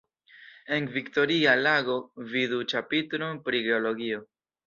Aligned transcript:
En 0.77 0.87
Viktoria 0.95 1.51
lago 1.67 1.97
vidu 2.33 2.63
ĉapitron 2.73 3.43
pri 3.49 3.61
Geologio. 3.69 4.27